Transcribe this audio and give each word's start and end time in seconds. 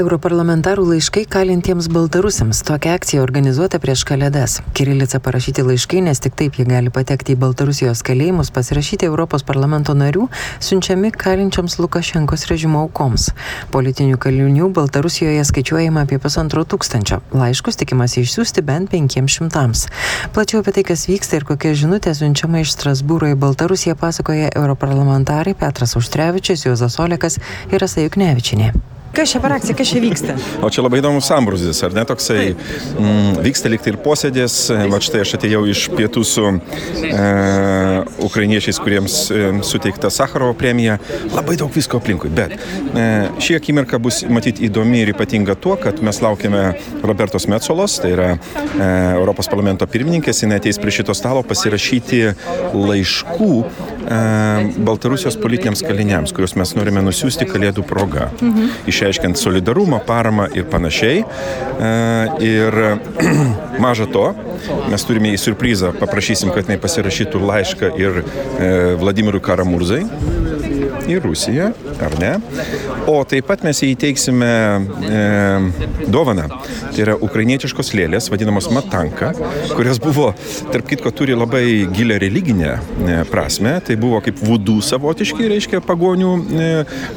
Europarlamentarų 0.00 0.86
laiškai 0.88 1.26
kalintiems 1.28 1.84
baltarusiams. 1.92 2.62
Tokia 2.64 2.94
akcija 2.96 3.20
organizuota 3.20 3.76
prieš 3.76 4.06
kalėdas. 4.08 4.54
Kirilica 4.72 5.18
parašyti 5.20 5.60
laiškai, 5.66 5.98
nes 6.06 6.22
tik 6.24 6.32
taip 6.38 6.56
jie 6.56 6.64
gali 6.64 6.88
patekti 6.88 7.34
į 7.34 7.40
Baltarusijos 7.42 8.00
kalėjimus, 8.08 8.48
pasirašyti 8.56 9.04
Europos 9.04 9.44
parlamento 9.44 9.92
narių, 9.92 10.30
siunčiami 10.64 11.10
kalinčiams 11.12 11.76
Lukašenkos 11.76 12.46
režimo 12.48 12.80
aukoms. 12.86 13.26
Politinių 13.74 14.16
kalinių 14.22 14.70
Baltarusijoje 14.78 15.44
skaičiuojama 15.50 16.06
apie 16.06 16.16
pusantro 16.24 16.64
tūkstančio. 16.64 17.20
Laiškus 17.36 17.76
tikimasi 17.82 18.24
išsiųsti 18.24 18.64
bent 18.64 18.88
penkiems 18.94 19.36
šimtams. 19.36 19.84
Plačiau 20.32 20.62
apie 20.64 20.72
tai, 20.78 20.86
kas 20.88 21.04
vyksta 21.10 21.36
ir 21.36 21.46
kokia 21.52 21.74
žinutė 21.76 22.16
siunčiama 22.16 22.64
iš 22.64 22.72
Strasbūro 22.78 23.28
į 23.34 23.36
Baltarusiją, 23.44 23.98
pasakoja 24.00 24.54
europarlamentarai 24.56 25.52
Petras 25.52 25.98
Užtrevičius, 26.00 26.64
Juozas 26.64 26.96
Olekas 26.96 27.36
ir 27.68 27.84
Asa 27.84 28.08
Juknevičinė. 28.08 28.72
Kas 29.12 29.28
čia 29.28 29.40
per 29.44 29.52
akcija, 29.52 29.76
kas 29.76 29.90
čia 29.92 30.00
vyksta? 30.00 30.34
O 30.64 30.70
čia 30.72 30.80
labai 30.80 31.02
įdomus 31.02 31.26
sambrūzis, 31.28 31.82
ar 31.84 31.92
ne? 31.92 32.04
Toksai, 32.08 32.54
mm, 32.56 33.42
vyksta 33.44 33.68
liktai 33.68 33.92
ir 33.92 33.98
posėdės, 34.00 34.54
va 34.88 35.00
štai 35.04 35.20
aš 35.26 35.34
atėjau 35.36 35.66
iš 35.68 35.82
pietų 35.92 36.22
su 36.24 36.44
e, 36.48 37.26
ukrainiečiais, 38.24 38.80
kuriems 38.80 39.16
e, 39.28 39.42
suteikta 39.68 40.08
Sakarovo 40.12 40.56
premija, 40.56 40.96
labai 41.34 41.58
daug 41.60 41.68
visko 41.76 42.00
aplinkui, 42.00 42.32
bet 42.32 42.56
e, 42.56 43.04
ši 43.36 43.58
akimirka 43.60 44.00
bus 44.00 44.22
matyti 44.32 44.64
įdomi 44.70 45.02
ir 45.04 45.12
ypatinga 45.12 45.58
tuo, 45.60 45.76
kad 45.76 46.00
mes 46.00 46.22
laukiame 46.24 46.64
Robertos 47.04 47.48
Metsolos, 47.52 47.98
tai 48.00 48.14
yra 48.16 48.30
e, 48.32 48.88
Europos 49.18 49.52
parlamento 49.52 49.88
pirmininkės, 49.92 50.40
jinai 50.46 50.62
ateis 50.62 50.80
prie 50.80 50.96
šito 51.02 51.12
stalo 51.18 51.44
pasirašyti 51.44 52.24
laiškų 52.72 53.52
Baltarusijos 54.82 55.36
politiniams 55.40 55.84
kaliniams, 55.84 56.32
kuriuos 56.34 56.56
mes 56.58 56.74
norime 56.78 57.04
nusiųsti 57.04 57.46
kalėdų 57.50 57.84
proga. 57.88 58.30
Mhm. 58.40 58.72
Iš 58.88 59.02
išreiškiant 59.02 59.38
solidarumą, 59.38 59.98
paramą 60.06 60.46
ir 60.54 60.68
panašiai. 60.70 61.22
E, 61.22 61.90
ir 62.46 62.76
maža 63.84 64.06
to, 64.06 64.28
mes 64.92 65.06
turime 65.08 65.32
į 65.34 65.40
surprizą, 65.42 65.90
paprašysim, 65.98 66.52
kad 66.54 66.68
jinai 66.68 66.78
pasirašytų 66.82 67.42
laišką 67.42 67.92
ir 67.98 68.22
e, 68.22 68.24
Vladimirui 69.00 69.42
Karamurzai 69.42 70.04
į 71.08 71.18
Rusiją, 71.22 71.70
ar 72.02 72.16
ne? 72.20 72.32
O 73.10 73.18
taip 73.28 73.48
pat 73.50 73.64
mes 73.66 73.82
įteiksime 73.86 74.48
e, 74.48 75.22
dovaną. 76.12 76.48
Tai 76.92 77.02
yra 77.04 77.16
ukrainietiškos 77.24 77.92
lėlės, 77.96 78.28
vadinamos 78.32 78.68
matanka, 78.74 79.32
kurios 79.72 80.00
buvo, 80.02 80.30
tarp 80.72 80.88
kitko, 80.90 81.12
turi 81.16 81.36
labai 81.36 81.64
gilę 81.94 82.18
religinę 82.22 82.72
e, 82.76 83.18
prasme. 83.30 83.78
Tai 83.86 83.96
buvo 84.00 84.20
kaip 84.24 84.42
vudų 84.42 84.78
savotiški, 84.84 85.48
reiškia, 85.52 85.82
pagonių 85.86 86.32
e, 86.38 86.70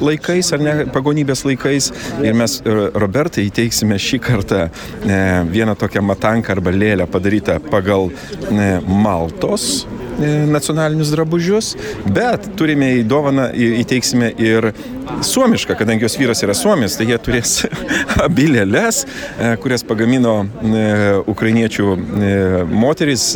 laikais, 0.03 0.53
ar 0.55 0.63
ne, 0.65 0.75
pagonybės 0.95 1.45
laikais. 1.47 1.91
Ir 2.25 2.37
mes 2.37 2.59
e, 2.61 2.77
Robertai 2.95 3.47
įteiksime 3.49 3.99
šį 4.01 4.21
kartą 4.23 4.65
e, 4.65 5.19
vieną 5.51 5.77
tokią 5.79 6.03
matanką 6.05 6.55
arba 6.55 6.73
lėlę 6.75 7.09
padarytą 7.11 7.59
pagal 7.69 8.09
e, 8.11 8.71
Maltos 8.87 9.85
nacionalinius 10.51 11.11
drabužius, 11.13 11.73
bet 12.15 12.49
turime 12.59 12.93
į 12.99 13.05
dovaną 13.09 13.49
įteiksime 13.55 14.31
ir 14.41 14.71
suomišką, 15.25 15.75
kadangi 15.79 16.05
jos 16.05 16.17
vyras 16.19 16.43
yra 16.45 16.55
suomis, 16.57 16.97
tai 16.97 17.07
jie 17.09 17.17
turės 17.21 17.57
abi 18.25 18.47
lėlės, 18.51 19.03
e, 19.05 19.53
kurias 19.63 19.85
pagamino 19.87 20.35
e, 20.45 20.85
ukrainiečių 21.31 21.95
moteris, 22.71 23.27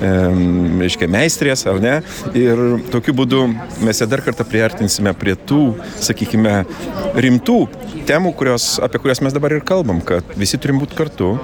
reiškia 0.00 1.08
meistrės, 1.10 1.64
ar 1.70 1.80
ne? 1.82 1.94
Ir 2.38 2.60
tokiu 2.92 3.14
būdu 3.16 3.44
mes 3.84 4.00
ją 4.00 4.08
dar 4.10 4.22
kartą 4.24 4.46
priartinsime 4.48 5.14
prie 5.18 5.36
tų, 5.36 5.62
sakykime, 6.02 6.62
rimtų 7.24 7.58
temų, 8.08 8.34
kurios, 8.38 8.74
apie 8.84 9.00
kurias 9.02 9.22
mes 9.24 9.34
dabar 9.34 9.54
ir 9.56 9.64
kalbam, 9.66 10.00
kad 10.04 10.34
visi 10.38 10.58
turim 10.60 10.80
būti 10.82 10.96
kartu, 10.98 11.34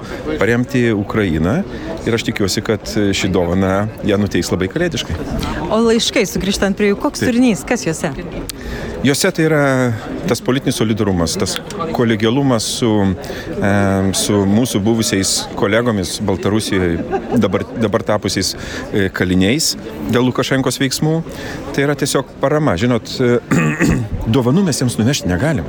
paremti 0.41 0.91
Ukrainą 0.93 1.61
ir 2.07 2.17
aš 2.17 2.27
tikiuosi, 2.29 2.65
kad 2.65 2.85
ši 3.17 3.31
dovana 3.33 3.89
ją 4.07 4.19
nuteiks 4.21 4.53
labai 4.53 4.71
kalėdiškai. 4.73 5.17
O 5.71 5.81
laiškai, 5.87 6.27
sugrįžtant 6.29 6.79
prie 6.79 6.93
jų, 6.93 7.01
koks 7.01 7.23
Taip. 7.23 7.31
turinys, 7.31 7.65
kas 7.69 7.87
juose? 7.87 8.13
Juose 9.01 9.31
tai 9.33 9.45
yra 9.47 9.61
tas 10.29 10.43
politinis 10.45 10.77
solidarumas, 10.77 11.33
tas 11.41 11.55
kolegialumas 11.97 12.67
su, 12.81 12.91
e, 13.57 13.71
su 14.13 14.43
mūsų 14.45 14.83
buvusiais 14.85 15.31
kolegomis 15.57 16.19
Baltarusijoje, 16.29 16.99
dabar, 17.41 17.65
dabar 17.81 18.05
tapusiais 18.05 18.53
e, 18.53 19.07
kaliniais 19.17 19.73
dėl 20.13 20.29
Lukašenkos 20.29 20.77
veiksmų. 20.83 21.17
Tai 21.73 21.87
yra 21.87 21.97
tiesiog 21.97 22.37
parama. 22.45 22.77
Žinot, 22.77 23.17
e, 23.25 23.41
dovanų 24.37 24.67
mes 24.69 24.85
jiems 24.85 25.01
nunešti 25.01 25.33
negalim. 25.33 25.65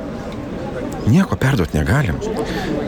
Nieko 1.08 1.40
perduoti 1.40 1.80
negalim. 1.80 2.20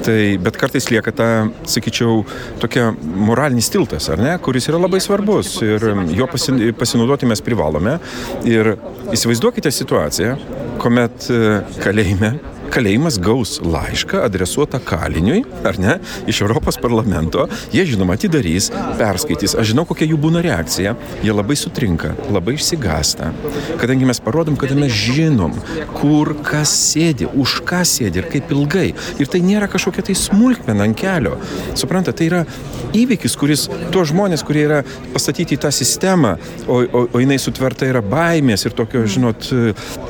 Tai, 0.05 0.37
bet 0.45 0.59
kartais 0.61 0.91
lieka 0.93 1.15
ta, 1.17 1.27
sakyčiau, 1.71 2.25
tokia 2.61 2.91
moralinis 2.93 3.71
tiltas, 3.73 4.11
ar 4.13 4.21
ne, 4.21 4.35
kuris 4.45 4.69
yra 4.69 4.81
labai 4.83 5.01
svarbus 5.01 5.57
ir 5.65 5.87
jo 6.13 6.29
pasinaudoti 6.29 7.29
mes 7.31 7.41
privalome. 7.45 7.97
Ir 8.49 8.75
įsivaizduokite 9.15 9.73
situaciją, 9.73 10.37
kuomet 10.83 11.31
e, 11.33 11.41
kalėjime 11.81 12.35
kalėjimas 12.75 13.21
gaus 13.23 13.59
laišką 13.62 14.23
adresuotą 14.27 14.81
kaliniui, 14.83 15.45
ar 15.67 15.79
ne, 15.79 15.97
iš 16.31 16.41
Europos 16.43 16.79
parlamento, 16.83 17.47
jie 17.75 17.85
žinoma 17.87 18.17
atidarys, 18.19 18.71
perskaitys, 18.99 19.55
aš 19.61 19.71
žinau, 19.71 19.85
kokia 19.87 20.09
jų 20.11 20.19
būna 20.25 20.43
reakcija, 20.45 20.97
jie 21.23 21.35
labai 21.35 21.57
sutrinka, 21.59 22.15
labai 22.35 22.57
išsigasta, 22.59 23.31
kadangi 23.81 24.09
mes 24.09 24.21
parodom, 24.25 24.59
kad 24.59 24.75
mes 24.79 24.93
žinom, 24.95 25.55
kur 25.95 26.35
kas 26.47 26.73
sėdi, 26.91 27.29
už 27.31 27.61
ką 27.69 27.85
sėdi 27.87 28.23
ir 28.23 28.31
kaip 28.33 28.51
ilgai. 28.55 28.89
Ir 29.23 29.31
tai 29.31 29.43
nėra 29.45 29.71
kažkokia 29.71 30.06
tai 30.09 30.19
smulkmena 30.19 30.89
ant 30.89 30.99
kelio. 30.99 31.37
Suprantate, 31.79 32.19
tai 32.19 32.31
yra 32.31 32.43
įvykis, 32.95 33.35
kuris 33.39 33.69
tuos 33.95 34.11
žmonės, 34.11 34.45
kurie 34.47 34.67
yra 34.67 34.83
pastatyti 35.15 35.56
į 35.56 35.62
tą 35.65 35.71
sistemą, 35.75 36.37
o, 36.67 36.83
o, 36.85 37.06
o 37.11 37.23
jinai 37.23 37.39
sutverta 37.43 37.89
yra 37.91 38.03
baimės 38.03 38.67
ir 38.67 38.75
tokio, 38.77 39.03
žinot, 39.11 39.51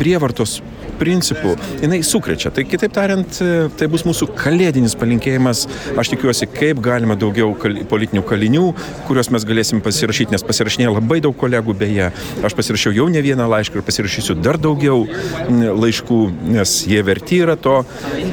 prievartos 0.00 0.58
principų, 1.00 1.54
jinai 1.82 2.00
sukrečia. 2.06 2.53
Tai 2.54 2.62
kitaip 2.70 2.92
tariant, 2.94 3.38
tai 3.74 3.86
bus 3.90 4.04
mūsų 4.06 4.28
kalėdinis 4.38 4.94
palinkėjimas. 4.98 5.64
Aš 5.98 6.12
tikiuosi, 6.12 6.46
kaip 6.54 6.78
galima 6.84 7.16
daugiau 7.18 7.50
kal 7.58 7.80
politinių 7.90 8.22
kalinių, 8.28 8.66
kuriuos 9.08 9.32
mes 9.34 9.46
galėsim 9.48 9.80
pasirašyti, 9.82 10.36
nes 10.36 10.44
pasirašinėja 10.46 10.92
labai 10.94 11.18
daug 11.24 11.34
kolegų 11.40 11.74
beje. 11.80 12.12
Aš 12.46 12.54
pasirašiau 12.54 12.94
jau 12.94 13.08
ne 13.10 13.22
vieną 13.24 13.48
laišką 13.50 13.80
ir 13.80 13.86
pasirašysiu 13.88 14.36
dar 14.38 14.60
daugiau 14.62 15.02
laiškų, 15.50 16.18
nes 16.54 16.76
jie 16.86 17.00
verti 17.06 17.40
yra 17.42 17.56
to, 17.58 17.80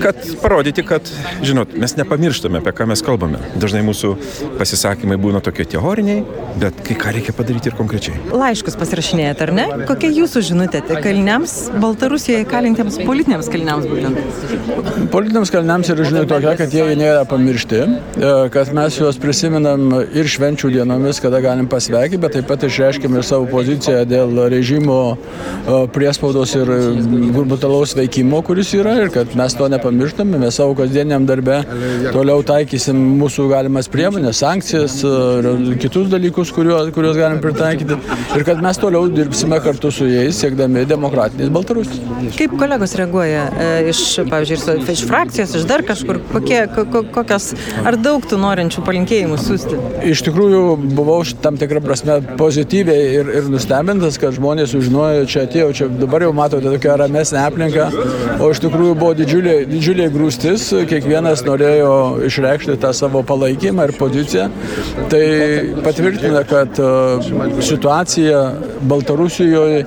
kad 0.04 0.22
parodyti, 0.44 0.86
kad, 0.86 1.10
žinot, 1.42 1.74
mes 1.81 1.98
nepamirštame, 1.98 2.62
apie 2.62 2.76
ką 2.78 2.92
mes 2.94 3.02
kalbame. 3.06 3.42
Dažnai 3.58 3.81
mūsų 3.88 4.14
pasisakymai 4.60 5.18
būna 5.22 5.42
tokie 5.42 5.66
teoriniai, 5.74 6.22
bet 6.62 6.78
kai 6.86 7.00
ką 7.02 7.16
reikia 7.18 7.34
padaryti 7.38 7.74
ir 7.74 7.80
konkrečiai. 7.80 8.22
Laiškus 8.30 8.78
pasirašinėjate, 8.78 9.50
ar 9.50 9.56
ne? 9.58 9.68
Kokia 9.90 10.14
jūsų 10.22 10.46
žinutė 10.52 10.86
kaliniams 10.92 11.58
Baltarusijoje 11.81 12.46
įkalintiems 12.46 13.02
politiniams 13.08 13.50
kaliniams 13.50 13.90
būtent? 13.90 14.11
Politiniams 15.12 15.52
kaliniams 15.54 15.90
yra 15.94 16.06
žinia 16.08 16.24
tokia, 16.30 16.56
kad 16.60 16.74
jie 16.74 16.86
nėra 17.00 17.24
pamiršti, 17.30 17.82
e, 17.82 18.32
kad 18.54 18.72
mes 18.76 18.98
juos 19.00 19.20
prisimenam 19.22 19.88
ir 20.02 20.30
švenčių 20.32 20.72
dienomis, 20.76 21.22
kada 21.24 21.42
galim 21.44 21.68
pasveikinti, 21.72 22.22
bet 22.22 22.36
taip 22.38 22.48
pat 22.52 22.66
išreiškime 22.68 23.20
ir 23.20 23.28
savo 23.28 23.48
poziciją 23.52 24.04
dėl 24.10 24.36
režimo 24.52 25.00
e, 25.14 25.82
priespaudos 25.96 26.56
ir 26.60 26.72
brutalaus 27.36 27.96
veikimo, 27.98 28.42
kuris 28.46 28.74
yra 28.78 28.98
ir 29.04 29.12
kad 29.14 29.36
mes 29.40 29.56
to 29.58 29.68
nepamirštame, 29.72 30.40
mes 30.42 30.60
savo 30.60 30.76
kasdieniam 30.80 31.28
darbe 31.30 31.62
toliau 32.12 32.44
taikysim 32.46 33.00
mūsų 33.20 33.48
galimas 33.52 33.90
priemonės, 33.92 34.42
sankcijas 34.44 35.00
ir 35.08 35.50
e, 35.52 35.78
kitus 35.82 36.10
dalykus, 36.12 36.54
kuriuos, 36.56 36.92
kuriuos 36.96 37.20
galim 37.20 37.42
pritaikyti 37.44 37.98
ir 38.38 38.46
kad 38.48 38.62
mes 38.64 38.80
toliau 38.82 39.10
dirbsime 39.12 39.60
kartu 39.64 39.92
su 39.94 40.08
jais 40.10 40.40
siekdami 40.42 40.86
demokratinės 40.90 41.52
Baltarusijos. 41.54 42.36
Kaip 42.40 42.56
kolegos 42.60 42.96
reaguoja 43.00 43.48
e, 43.52 43.70
iš, 43.92 44.00
pavyzdžiui, 44.29 44.78
iš 44.94 45.03
frakcijos, 45.09 45.56
iš 45.59 45.68
dar 45.69 45.83
kažkur, 45.88 46.21
kokie, 46.31 46.59
kokios, 47.13 47.51
ar 47.86 47.98
daug 48.00 48.25
tų 48.27 48.39
norinčių 48.42 48.83
palinkėjimų 48.88 49.39
siūsti? 49.42 49.80
Iš 50.12 50.24
tikrųjų, 50.27 50.62
buvau 50.98 51.19
tam 51.44 51.57
tikrą 51.62 51.81
prasme 51.83 52.18
pozityviai 52.39 53.07
ir, 53.19 53.31
ir 53.42 53.50
nustebintas, 53.51 54.18
kad 54.21 54.36
žmonės 54.38 54.74
sužinojo, 54.74 55.27
čia 55.31 55.45
atėjau, 55.48 55.69
čia 55.77 55.89
dabar 56.01 56.25
jau 56.25 56.31
matote 56.36 56.69
tokią 56.71 56.98
ramesnę 57.01 57.44
aplinką, 57.45 57.88
o 58.42 58.51
iš 58.53 58.63
tikrųjų 58.65 58.95
buvo 58.98 59.13
didžiulė, 59.18 59.56
didžiulė 59.69 60.09
grūstis, 60.13 60.68
kiekvienas 60.89 61.45
norėjo 61.47 61.94
išreikšti 62.27 62.77
tą 62.81 62.94
savo 62.95 63.24
palaikymą 63.27 63.89
ir 63.89 63.95
poziciją. 64.00 64.47
Tai 65.12 65.24
patvirtina, 65.86 66.44
kad 66.47 66.80
e, 66.80 66.92
situacija 67.65 68.42
Baltarusijoje 68.92 69.83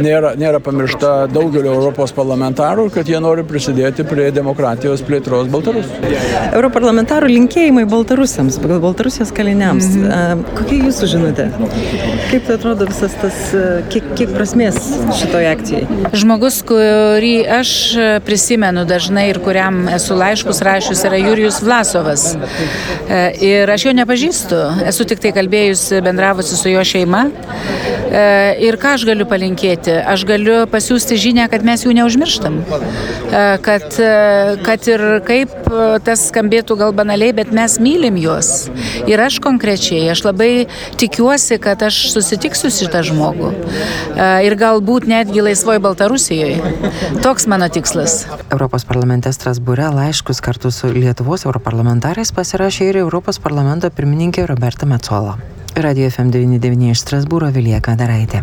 nėra, 0.00 0.34
nėra 0.38 0.60
pamiršta 0.64 1.12
daugelio 1.32 1.74
Europos 1.74 2.14
parlamentarų, 2.16 2.88
kad 2.94 3.08
jie 3.10 3.20
nori 3.22 3.45
prisidėti 3.48 4.04
prie 4.06 4.28
demokratijos 4.34 5.02
plėtros 5.06 5.48
Baltarusijoje. 5.52 6.20
Europarlamentarų 6.56 7.30
linkėjimai 7.32 7.84
Baltarusiams, 7.90 8.58
Baltarusijos 8.66 9.32
kaliniams. 9.36 9.88
Mm 9.94 10.04
-hmm. 10.10 10.44
Kokia 10.58 10.78
jūsų 10.86 11.10
žinutė? 11.12 11.48
Kaip 12.30 12.46
tai 12.46 12.56
atrodo 12.58 12.86
visas 12.90 13.14
tas, 13.22 13.38
kiek, 13.92 14.04
kiek 14.18 14.32
prasmės 14.34 14.78
šitoje 15.20 15.50
akcijai? 15.50 15.86
Žmogus, 16.12 16.62
kurį 16.66 17.34
aš 17.60 17.70
prisimenu 18.26 18.84
dažnai 18.84 19.28
ir 19.30 19.40
kuriam 19.44 19.88
esu 19.88 20.14
laiškus 20.14 20.62
rašius, 20.62 21.04
yra 21.04 21.16
Jurijus 21.16 21.62
Vlasovas. 21.62 22.36
Ir 23.40 23.70
aš 23.70 23.86
jo 23.86 23.92
nepažįstu, 23.92 24.62
esu 24.88 25.04
tik 25.04 25.20
tai 25.22 25.32
kalbėjusi, 25.36 26.02
bendravusi 26.02 26.56
su 26.56 26.68
jo 26.68 26.84
šeima. 26.84 27.26
Ir 28.06 28.76
ką 28.80 28.94
aš 28.96 29.04
galiu 29.08 29.26
palinkėti? 29.28 29.94
Aš 30.06 30.24
galiu 30.28 30.58
pasiūsti 30.70 31.18
žinę, 31.20 31.46
kad 31.52 31.64
mes 31.66 31.84
jų 31.84 31.94
neužmirštam. 31.98 32.58
Kad, 33.66 33.98
kad 34.66 34.88
ir 34.90 35.04
kaip 35.26 35.54
tas 36.06 36.28
skambėtų 36.30 36.78
gal 36.80 36.94
banaliai, 36.96 37.34
bet 37.36 37.52
mes 37.54 37.78
mylim 37.82 38.18
juos. 38.20 38.68
Ir 39.10 39.20
aš 39.22 39.40
konkrečiai, 39.44 40.04
aš 40.12 40.24
labai 40.28 40.50
tikiuosi, 41.00 41.58
kad 41.62 41.82
aš 41.86 42.06
susitiksiu 42.14 42.70
šitą 42.74 43.02
žmogų. 43.06 43.52
Ir 44.46 44.56
galbūt 44.60 45.08
netgi 45.10 45.44
laisvoji 45.44 45.82
Baltarusijoje. 45.84 46.74
Toks 47.24 47.48
mano 47.50 47.68
tikslas. 47.72 48.24
Europos 48.50 48.86
parlamente 48.88 49.32
Strasbūre 49.34 49.90
laiškus 49.94 50.40
kartu 50.44 50.70
su 50.74 50.92
Lietuvos 50.94 51.46
europarlamentarais 51.48 52.32
pasirašė 52.36 52.90
ir 52.92 53.02
Europos 53.02 53.42
parlamento 53.42 53.90
pirmininkė 53.90 54.46
Roberta 54.48 54.88
Metzola. 54.88 55.36
Radio 55.76 56.06
FM99 56.08 56.90
iš 56.90 57.02
Strasbūro 57.04 57.50
Vilija 57.52 57.82
Kadaraitė. 57.84 58.40